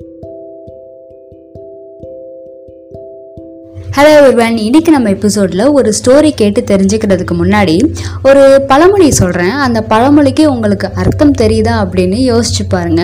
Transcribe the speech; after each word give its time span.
Thank 0.00 0.24
you. 0.24 0.33
Hello 3.96 4.12
ஒருவன் 4.22 4.56
இன்னைக்கு 4.56 4.90
நம்ம 4.92 5.08
எபிசோடில் 5.08 5.60
ஒரு 5.66 5.94
ஸ்டோரி 5.98 6.30
கேட்டு 6.30 6.60
தெரிஞ்சுக்கிறதுக்கு 6.70 7.34
முன்னாடி 7.40 7.74
ஒரு 8.22 8.40
பழமொழி 8.66 9.10
சொல்கிறேன் 9.10 9.52
அந்த 9.66 9.80
பழமொழிக்கு 9.82 10.44
உங்களுக்கு 10.52 10.86
அர்த்தம் 10.94 11.34
தெரியுதா 11.42 11.74
அப்படின்னு 11.82 12.16
யோசிச்சு 12.30 12.64
பாருங்க. 12.68 13.02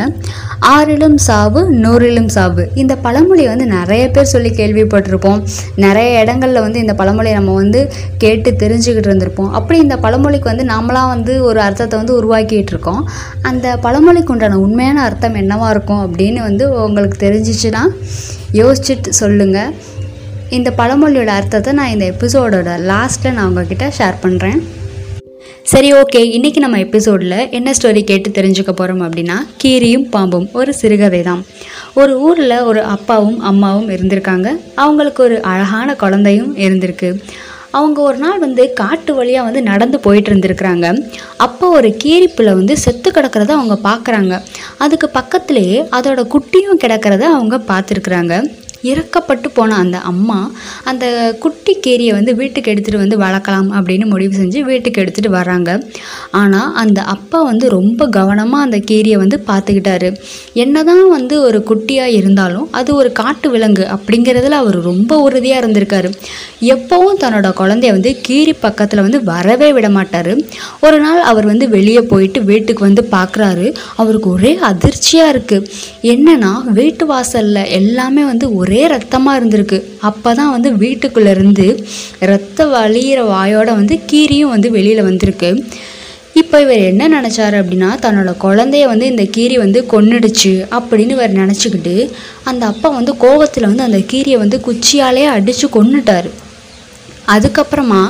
ஆறிலும் 0.76 1.14
சாவு 1.26 1.60
நூறிலும் 1.84 2.26
சாவு. 2.36 2.64
இந்த 2.74 2.96
பழமொழி 2.96 3.44
வந்து 3.46 3.66
நிறைய 3.66 4.08
பேர் 4.10 4.30
சொல்லி 4.32 4.50
கேள்விப்பட்டிருப்போம். 4.50 5.42
நிறைய 5.84 6.24
இடங்கள்ல 6.24 6.64
வந்து 6.66 6.78
இந்த 6.78 6.94
பழமொழியை 6.94 7.36
நம்ம 7.38 7.54
வந்து 7.54 7.82
கேட்டு 8.18 8.52
தெரிஞ்சுக்கிட்டு 8.64 9.10
இருந்திருப்போம். 9.10 9.52
அப்படி 9.60 9.78
இந்த 9.80 9.98
பழமொழிக்கு 10.06 10.50
வந்து 10.52 10.66
நாமளாக 10.74 11.12
வந்து 11.14 11.44
ஒரு 11.44 11.60
அர்த்தத்தை 11.60 11.98
வந்து 11.98 12.18
உருவாக்கிட்டு 12.20 12.74
இருக்கோம். 12.74 13.08
அந்த 13.42 13.76
பழமொழிக்கு 13.86 14.32
உண்டான 14.32 14.58
உண்மையான 14.58 15.02
அர்த்தம் 15.02 15.34
என்னவாக 15.34 15.70
இருக்கும் 15.70 16.02
அப்படின்னு 16.06 16.42
வந்து 16.48 16.66
உங்களுக்கு 16.88 17.18
தெரிஞ்சிச்சுன்னா 17.26 17.84
யோசிச்சுட்டு 18.60 19.16
சொல்லுங்கள் 19.22 19.72
இந்த 20.56 20.68
பழமொழியோட 20.78 21.30
அர்த்தத்தை 21.38 21.72
நான் 21.72 21.90
இந்த 21.90 22.04
எபிசோடோட 22.12 22.70
லாஸ்ட்டில் 22.90 23.34
நான் 23.34 23.48
உங்ககிட்ட 23.48 23.86
ஷேர் 23.98 24.16
பண்ணுறேன் 24.22 24.60
சரி 25.62 25.90
ஓகே 25.92 26.20
இன்றைக்கி 26.36 26.56
நம்ம 26.56 26.78
எபிசோடில் 26.78 27.36
என்ன 27.50 27.72
ஸ்டோரி 27.78 28.02
கேட்டு 28.04 28.28
தெரிஞ்சுக்க 28.38 28.72
போகிறோம் 28.72 29.02
அப்படின்னா 29.06 29.36
கீரியும் 29.62 30.06
பாம்பும் 30.14 30.48
ஒரு 30.52 30.72
சிறுகதை 30.74 31.20
தான் 31.22 31.42
ஒரு 31.94 32.14
ஊரில் 32.20 32.56
ஒரு 32.60 32.80
அப்பாவும் 32.94 33.38
அம்மாவும் 33.40 33.90
இருந்திருக்காங்க. 33.90 34.48
அவங்களுக்கு 34.74 35.22
ஒரு 35.22 35.36
அழகான 35.42 35.94
குழந்தையும் 35.94 36.52
இருந்திருக்கு. 36.56 37.10
அவங்க 37.70 37.98
ஒரு 38.02 38.18
நாள் 38.18 38.38
வந்து 38.38 38.64
காட்டு 38.72 39.14
வழியாக 39.14 39.46
வந்து 39.48 39.62
நடந்து 39.62 40.00
போயிட்டு 40.00 40.30
இருந்திருக்கிறாங்க. 40.32 40.86
அப்போ 41.36 41.68
ஒரு 41.68 41.90
கீரிப்புல 42.04 42.54
வந்து 42.54 42.76
செத்து 42.76 43.10
கிடக்கிறத 43.10 43.54
அவங்க 43.58 43.76
பார்க்குறாங்க 43.88 44.34
அதுக்கு 44.78 45.10
பக்கத்துலேயே 45.18 45.78
அதோட 45.98 46.22
குட்டியும் 46.34 46.82
கிடக்கிறத 46.84 47.26
அவங்க 47.36 47.58
பார்த்துருக்குறாங்க. 47.70 48.34
இறக்கப்பட்டு 48.88 49.48
போன 49.56 49.76
அந்த 49.82 49.98
அம்மா 50.10 50.38
அந்த 50.90 51.04
குட்டி 51.38 51.72
கேரியை 51.86 52.12
வந்து 52.18 52.32
வீட்டுக்கு 52.40 52.70
எடுத்துகிட்டு 52.72 53.02
வந்து 53.02 53.16
வளர்க்கலாம் 53.22 53.68
அப்படின்னு 53.78 54.06
முடிவு 54.12 54.34
செஞ்சு 54.40 54.60
வீட்டுக்கு 54.70 55.02
எடுத்துகிட்டு 55.02 55.32
வராங்க 55.36 55.70
ஆனால் 56.40 56.70
அந்த 56.82 57.00
அப்பா 57.14 57.38
வந்து 57.42 57.68
ரொம்ப 57.68 58.08
கவனமாக 58.18 58.66
அந்த 58.66 58.78
கீரியை 58.90 59.18
வந்து 59.22 59.38
பார்த்துக்கிட்டாரு. 59.50 60.10
என்னதான் 60.54 61.04
வந்து 61.16 61.34
ஒரு 61.48 61.58
குட்டியாக 61.70 62.16
இருந்தாலும் 62.20 62.68
அது 62.80 62.90
ஒரு 62.94 63.12
காட்டு 63.20 63.50
விலங்கு 63.54 63.84
அப்படிங்கிறதுல 63.96 64.60
அவர் 64.62 64.78
ரொம்ப 64.90 65.20
உறுதியாக 65.26 65.62
இருந்திருக்காரு. 65.62 66.10
எப்போவும் 66.74 67.20
தன்னோட 67.22 67.48
குழந்தைய 67.60 67.92
வந்து 67.96 68.12
கீரி 68.26 68.54
பக்கத்தில் 68.66 69.04
வந்து 69.06 69.20
வரவே 69.32 69.70
விட 69.78 69.88
மாட்டார். 69.98 70.32
ஒரு 70.86 70.98
நாள் 71.04 71.20
அவர் 71.30 71.46
வந்து 71.52 71.68
வெளியே 71.76 72.02
போயிட்டு 72.12 72.40
வீட்டுக்கு 72.50 72.82
வந்து 72.88 73.04
பார்க்குறாரு 73.16 73.66
அவருக்கு 73.96 74.28
ஒரே 74.36 74.52
அதிர்ச்சியாக 74.70 75.32
இருக்குது 75.34 75.68
என்னென்னா 76.14 76.52
வீட்டு 76.78 77.04
வாசலில் 77.12 77.70
எல்லாமே 77.80 78.24
வந்து 78.30 78.46
ஒரு 78.56 78.69
ஒரே 78.70 78.82
ரத்தமாக 78.94 79.38
இருந்திருக்கு. 79.40 79.80
அப்போ 80.08 80.30
தான் 80.40 80.54
வந்து 80.56 80.70
வீட்டுக்குள்ளேருந்து 80.84 81.68
ரத்தம் 82.32 82.38
ரத்த 82.52 82.64
வழியிற 82.72 83.20
வாயோட 83.30 83.68
வந்து 83.78 83.94
கீரியும் 84.10 84.52
வந்து 84.52 84.68
வெளியில் 84.74 85.06
வந்திருக்கு. 85.06 85.48
இப்போ 86.40 86.56
இவர் 86.64 86.82
என்ன 86.88 87.02
நினச்சாரு 87.14 87.56
அப்படின்னா 87.60 87.88
தன்னோட 88.04 88.30
குழந்தைய 88.44 88.84
வந்து 88.90 89.06
இந்த 89.12 89.24
கீரி 89.36 89.56
வந்து 89.62 89.80
கொன்னுடுச்சு 89.92 90.52
அப்படின்னு 90.76 91.14
இவர் 91.16 91.38
நினச்சிக்கிட்டு 91.40 91.94
அந்த 92.50 92.62
அப்பா 92.72 92.88
வந்து 92.98 93.14
கோவத்தில் 93.24 93.68
வந்து 93.70 93.86
அந்த 93.88 94.00
கீரியை 94.12 94.38
வந்து 94.44 94.58
குச்சியாலே 94.66 95.24
அடித்து 95.36 95.68
கொன்னுட்டார். 95.76 96.28
அதுக்கப்புறமா 97.34 98.02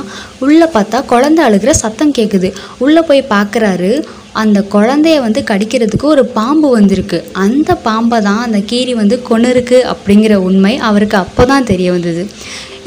உள்ளே 0.45 0.67
பார்த்தா 0.75 0.99
குழந்தை 1.13 1.41
அழுகிற 1.47 1.73
சத்தம் 1.83 2.15
கேட்குது 2.19 2.51
உள்ளே 2.85 3.03
போய் 3.09 3.31
பார்க்குறாரு 3.35 3.91
அந்த 4.41 4.59
குழந்தைய 4.73 5.19
வந்து 5.21 5.41
கடிக்கிறதுக்கு 5.49 6.05
ஒரு 6.15 6.25
பாம்பு 6.25 6.69
வந்திருக்கு. 6.69 7.17
அந்த 7.45 7.75
பாம்பை 7.87 8.21
தான் 8.21 8.41
அந்த 8.45 8.59
கீரி 8.71 8.93
வந்து 8.93 9.15
கொன்னிருக்கு 9.29 9.79
அப்படிங்கிற 9.93 10.35
உண்மை 10.49 10.77
அவருக்கு 10.89 11.17
அப்போ 11.17 11.45
தான் 11.45 11.69
தெரிய 11.71 11.91
வந்தது. 11.91 12.23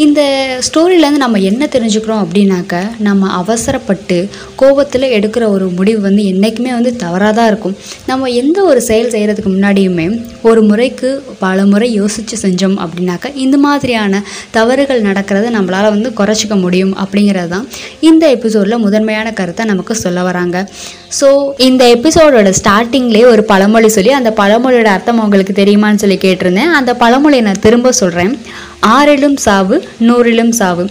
இந்த 0.03 0.21
ஸ்டோரியிலேருந்து 0.67 1.21
நம்ம 1.23 1.41
என்ன 1.41 1.67
தெரிஞ்சுக்கிறோம் 1.73 2.23
அப்படின்னாக்க 2.25 2.81
நம்ம 2.99 3.29
அவசரப்பட்டு 3.31 4.17
கோபத்தில் 4.57 5.07
எடுக்கிற 5.17 5.45
ஒரு 5.49 5.67
முடிவு 5.69 6.01
வந்து 6.01 6.23
என்றைக்குமே 6.25 6.73
வந்து 6.73 6.97
தவறாக 6.97 7.33
தான் 7.33 7.47
இருக்கும். 7.47 7.77
நம்ம 8.07 8.31
எந்த 8.31 8.65
ஒரு 8.65 8.81
செயல் 8.83 9.13
செய்கிறதுக்கு 9.13 9.51
முன்னாடியுமே 9.55 10.07
ஒரு 10.43 10.63
முறைக்கு 10.63 11.23
பல 11.39 11.67
முறை 11.67 11.93
யோசித்து 11.93 12.39
செஞ்சோம் 12.43 12.77
அப்படின்னாக்க 12.85 13.33
இந்த 13.35 13.57
மாதிரியான 13.57 14.23
தவறுகள் 14.51 15.07
நடக்கிறத 15.09 15.53
நம்மளால் 15.59 15.95
வந்து 15.97 16.13
குறைச்சிக்க 16.19 16.61
முடியும் 16.61 16.95
அப்படிங்கிறது 17.05 17.49
தான் 17.49 17.69
இந்த 18.01 18.27
எபிசோடில் 18.37 18.85
முதன்மையான 18.87 19.33
கருத்தை 19.33 19.67
நமக்கு 19.73 19.95
சொல்ல 19.95 20.23
வராங்க. 20.23 20.67
ஸோ 21.21 21.53
இந்த 21.57 21.85
எபிசோடோட 21.97 22.53
ஸ்டார்டிங்லேயே 22.61 23.27
ஒரு 23.35 23.45
பழமொழி 23.45 23.89
சொல்லி 23.89 24.13
அந்த 24.13 24.31
பழமொழியோட 24.43 24.91
அர்த்தம் 24.97 25.19
உங்களுக்கு 25.19 25.53
தெரியுமான்னு 25.63 26.03
சொல்லி 26.05 26.19
கேட்டிருந்தேன். 26.27 26.73
அந்த 26.81 26.95
பழமொழியை 26.95 27.45
நான் 27.45 27.65
திரும்ப 27.69 27.93
சொல்கிறேன் 27.93 28.33
ஆறிலும் 28.87 29.37
சாவு 29.47 29.77
நூறிலும் 30.09 30.55
சாவு. 30.61 30.85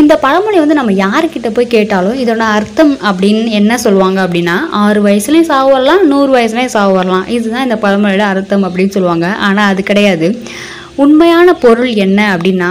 இந்த 0.00 0.16
பழமொழி 0.16 0.58
வந்து 0.58 0.76
நம்ம 0.78 0.92
யாருக்கிட்ட 0.92 1.48
போய் 1.54 1.74
கேட்டாலும் 1.74 2.20
இதோட 2.22 2.44
அர்த்தம் 2.56 2.92
அப்படின்னு 3.08 3.50
என்ன 3.60 3.78
சொல்லுவாங்க 3.78 4.26
அப்படின்னா 4.26 4.56
ஆறு 4.70 5.00
வயசுலேயும் 5.06 5.50
சாவு 5.50 5.70
வரலாம் 5.70 6.06
நூறு 6.06 6.30
வயசுலேயும் 6.36 6.74
சாவு 6.76 6.92
வரலாம். 6.92 7.26
இதுதான் 7.28 7.62
இந்த 7.62 7.78
பழமொழியோட 7.82 8.24
அர்த்தம் 8.32 8.64
அப்படின்னு 8.64 8.88
சொல்லுவாங்க. 8.88 9.28
ஆனால் 9.46 9.70
அது 9.72 9.82
கிடையாது. 9.82 10.28
உண்மையான 10.96 11.54
பொருள் 11.54 11.92
என்ன 11.94 12.36
அப்படின்னா 12.36 12.70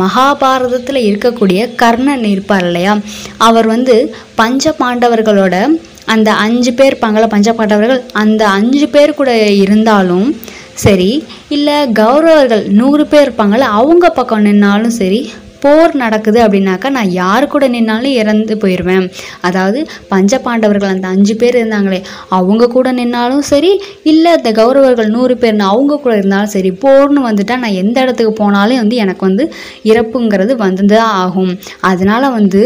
மகாபாரதத்தில் 0.00 1.00
இருக்கக்கூடிய 1.08 1.74
கர்ணன் 1.74 2.24
இருப்பார் 2.24 2.64
இல்லையா? 2.64 2.98
அவர் 3.36 3.66
வந்து 3.66 4.14
பஞ்ச 4.34 4.74
பாண்டவர்களோட 4.78 5.56
அந்த 6.04 6.32
அஞ்சு 6.32 6.72
பேர் 6.72 6.92
இருப்பாங்கள 6.92 7.26
பஞ்ச 7.26 7.52
பாண்டவர்கள் 7.52 8.02
அந்த 8.12 8.42
அஞ்சு 8.48 8.88
பேர் 8.88 9.18
கூட 9.20 9.32
இருந்தாலும் 9.64 10.26
சரி 10.74 11.24
இல்லை 11.48 11.86
கௌரவர்கள் 11.92 12.68
நூறு 12.70 13.06
பேர் 13.06 13.26
இருப்பாங்கள்ல 13.28 13.60
அவங்க 13.60 14.10
பக்கம் 14.10 14.42
நின்னாலும் 14.42 14.94
சரி 14.94 15.32
போர் 15.60 15.96
நடக்குது 15.96 16.40
அப்படின்னாக்கா 16.40 16.90
நான் 16.90 17.10
யார் 17.10 17.46
கூட 17.46 17.68
நின்னாலும் 17.68 18.12
இறந்து 18.12 18.54
போயிடுவேன் 18.54 19.10
அதாவது 19.40 19.86
பஞ்ச 20.08 20.38
பாண்டவர்கள் 20.38 20.88
அந்த 20.88 21.08
அஞ்சு 21.08 21.36
பேர் 21.36 21.54
இருந்தாங்களே 21.54 22.02
அவங்க 22.28 22.66
கூட 22.66 22.92
நின்னாலும் 22.92 23.38
சரி 23.38 23.80
இல்லை 24.02 24.32
இந்த 24.32 24.52
கௌரவர்கள் 24.52 25.06
நூறு 25.06 25.34
பேர்னு 25.34 25.58
அவங்க 25.58 25.96
கூட 25.96 26.16
இருந்தாலும் 26.16 26.46
சரி 26.46 26.70
போர்னு 26.70 27.22
வந்துட்டால் 27.28 27.56
நான் 27.56 27.72
எந்த 27.72 28.00
இடத்துக்கு 28.00 28.32
போனாலும் 28.32 28.76
வந்து 28.76 28.96
எனக்கு 28.96 29.24
வந்து 29.24 29.54
இறப்புங்கிறது 29.84 30.56
வந்து 30.56 30.86
தான் 30.86 31.12
ஆகும். 31.14 31.58
அதனால 31.80 32.28
வந்து 32.28 32.62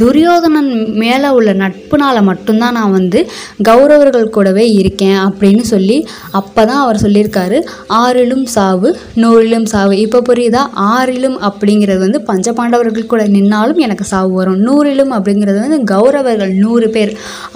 துரியோதனன் 0.00 0.70
மேலே 1.02 1.28
உள்ள 1.36 1.50
நட்புனால் 1.62 2.18
மட்டும்தான் 2.28 2.76
நான் 2.78 2.94
வந்து 2.98 3.20
கௌரவர்கள் 3.68 4.26
கூடவே 4.36 4.64
இருக்கேன் 4.80 5.18
அப்படின்னு 5.26 5.64
சொல்லி 5.70 5.96
அப்போ 6.38 6.62
தான் 6.70 6.80
அவர் 6.84 7.00
சொல்லியிருக்காரு. 7.04 7.58
ஆறிலும் 8.02 8.44
சாவு 8.54 8.88
நூறிலும் 9.22 9.66
சாவு. 9.72 9.94
இப்போ 10.04 10.18
புரியுதா? 10.28 10.62
ஆறிலும் 10.92 11.36
அப்படிங்கிறது 11.48 12.00
வந்து 12.06 12.20
பஞ்ச 12.30 12.52
பாண்டவர்கள் 12.58 13.10
கூட 13.12 13.24
நின்னாலும் 13.36 13.82
எனக்கு 13.86 14.06
சாவு 14.12 14.32
வரும். 14.40 14.60
நூறிலும் 14.68 15.12
அப்படிங்கிறது 15.16 15.58
வந்து 15.64 15.80
கௌரவர்கள் 15.92 16.54
நூறு 16.64 16.88
பேர். 16.96 17.12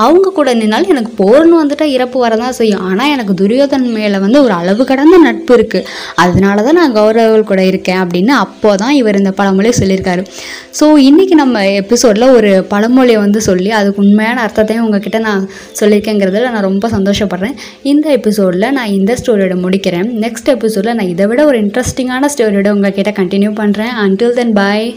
அவங்க 0.07 0.35
கூட 0.39 0.55
நின்னாலும் 0.63 0.93
எனக்கு 0.97 1.13
போர்னு 1.23 1.57
வந்துட்டால் 1.63 1.95
இறப்பு 1.97 2.19
வரதான் 2.25 2.59
செய்யும். 2.61 2.85
ஆனால் 2.91 3.13
எனக்கு 3.15 3.35
துரியோதன் 3.43 3.89
மேலே 3.99 4.21
வந்து 4.27 4.41
ஒரு 4.47 4.57
அளவு 4.61 4.85
கடந்த 4.93 5.17
நட்பு 5.27 5.55
இருக்குது 5.59 5.87
அதனால 6.25 6.63
தான் 6.69 6.81
நான் 6.81 6.97
கௌரவர்கள் 7.01 7.51
கூட 7.53 7.63
இருக்கேன் 7.73 8.03
அப்படின்னு 8.05 8.35
அப்போ 8.45 8.71
தான் 8.85 8.95
இவர் 9.01 9.21
இந்த 9.23 9.35
பழமொழி 9.41 9.73
சொல்லியிருக்காரு. 9.83 10.25
ஸோ 10.81 10.87
இன்றைக்கி 11.09 11.35
நம்ம 11.43 11.65
எபிசோடில் 11.83 12.26
ஒரு 12.33 12.65
பழமொழியை 12.69 13.21
வந்து 13.21 13.41
சொல்லி 13.41 13.71
அதுக்கு 13.71 14.03
உண்மையான 14.03 14.41
அர்த்தத்தையும் 14.41 14.85
உங்ககிட்ட 14.85 15.19
நான் 15.19 15.49
சொல்லியிருக்கேங்கிறதுல 15.81 16.51
நான் 16.51 16.69
ரொம்ப 16.71 16.89
சந்தோஷப்படுறேன். 16.89 17.57
இந்த 17.83 18.11
எபிசோடில் 18.11 18.73
நான் 18.73 18.95
இந்த 18.99 19.17
ஸ்டோரியோட 19.23 19.57
முடிக்கிறேன். 19.67 20.09
நெக்ஸ்ட் 20.25 20.45
எபிசோடில் 20.45 20.95
நான் 20.95 21.07
இதை 21.07 21.27
விட 21.27 21.45
ஒரு 21.45 21.61
இன்ட்ரெஸ்டிங்கான 21.63 22.29
ஸ்டோரியோட 22.37 22.71
உங்ககிட்ட 22.71 23.11
கண்டினியூ 23.23 23.53
பண்ணுறேன் 23.61 23.95
அன்டில் 24.05 24.33
தென் 24.33 24.53
பாய் 24.53 24.97